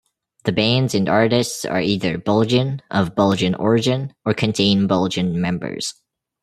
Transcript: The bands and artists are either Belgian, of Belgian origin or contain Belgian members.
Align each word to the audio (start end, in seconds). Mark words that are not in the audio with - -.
The 0.45 0.51
bands 0.51 0.95
and 0.95 1.07
artists 1.07 1.63
are 1.63 1.79
either 1.79 2.17
Belgian, 2.17 2.81
of 2.89 3.13
Belgian 3.15 3.53
origin 3.53 4.15
or 4.25 4.33
contain 4.33 4.87
Belgian 4.87 5.39
members. 5.39 5.93